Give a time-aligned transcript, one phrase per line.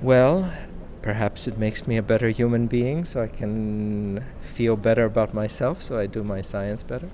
[0.00, 0.52] Well,
[1.02, 5.82] perhaps it makes me a better human being so I can feel better about myself,
[5.82, 7.10] so I do my science better.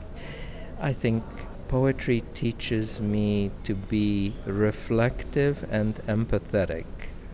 [0.79, 1.25] I think
[1.67, 6.85] poetry teaches me to be reflective and empathetic,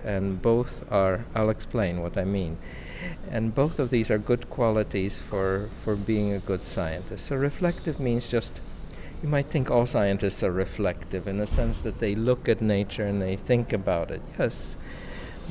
[0.05, 2.57] and both are, I'll explain what I mean.
[3.29, 7.27] And both of these are good qualities for, for being a good scientist.
[7.27, 8.61] So, reflective means just
[9.21, 13.05] you might think all scientists are reflective in the sense that they look at nature
[13.05, 14.23] and they think about it.
[14.39, 14.77] Yes,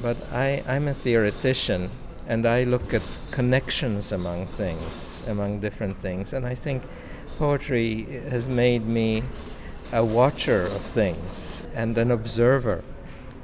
[0.02, 1.90] but I, I'm a theoretician
[2.28, 6.84] and I look at connections among things, among different things, and I think
[7.38, 9.24] poetry has made me
[9.92, 12.84] a watcher of things and an observer,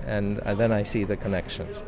[0.05, 1.83] and, and then I see the connections.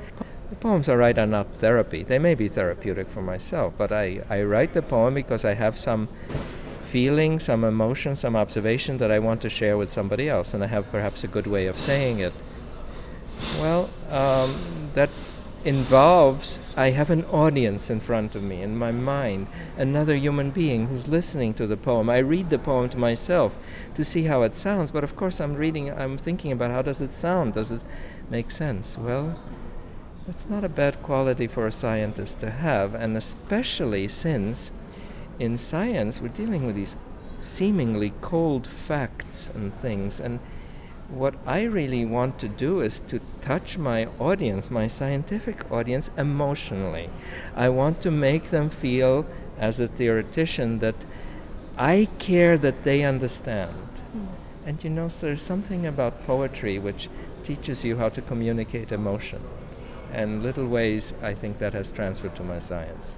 [0.50, 2.04] The poems I write are not therapy.
[2.04, 5.78] They may be therapeutic for myself, but I, I write the poem because I have
[5.78, 6.08] some
[6.86, 10.68] feeling, some emotion, some observation that I want to share with somebody else, and I
[10.68, 12.34] have perhaps a good way of saying it.
[13.60, 15.10] Well, um, that
[15.64, 20.88] involves I have an audience in front of me in my mind, another human being
[20.88, 22.10] who's listening to the poem.
[22.10, 23.58] I read the poem to myself
[23.96, 27.02] to see how it sounds, but of course I'm reading, I'm thinking about how does
[27.02, 27.54] it sound?
[27.54, 27.82] Does it
[28.30, 28.98] make sense?
[28.98, 29.38] Well,
[30.26, 34.72] that's not a bad quality for a scientist to have, and especially since
[35.40, 36.96] in science we're dealing with these
[37.42, 40.20] seemingly cold facts and things.
[40.20, 40.40] And
[41.10, 47.10] what I really want to do is to touch my audience, my scientific audience, emotionally.
[47.56, 49.26] I want to make them feel,
[49.58, 50.96] as a theoretician, that
[51.78, 53.90] I care that they understand.
[54.16, 54.28] Mm.
[54.66, 57.10] And you know, so there's something about poetry which
[57.44, 59.42] teaches you how to communicate emotion
[60.12, 63.16] and little ways I think that has transferred to my science.